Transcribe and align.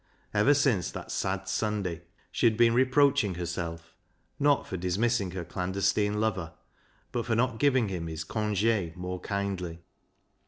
Ever 0.33 0.55
since 0.55 0.89
that 0.89 1.11
sad 1.11 1.47
Sunday 1.47 2.01
she 2.31 2.47
had 2.47 2.57
been 2.57 2.73
reproaching 2.73 3.35
herself, 3.35 3.95
not 4.39 4.65
for 4.65 4.75
dismissing 4.75 5.29
her 5.29 5.45
clandestine 5.45 6.19
lover, 6.19 6.53
but 7.11 7.23
for 7.27 7.35
not 7.35 7.59
giving 7.59 7.87
him 7.89 8.07
his 8.07 8.25
cofige 8.25 8.95
more 8.95 9.19
kindly. 9.19 9.83